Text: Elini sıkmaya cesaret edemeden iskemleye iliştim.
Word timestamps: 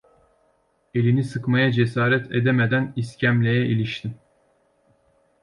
Elini 0.93 1.23
sıkmaya 1.23 1.71
cesaret 1.71 2.31
edemeden 2.31 2.93
iskemleye 2.95 3.65
iliştim. 3.65 4.13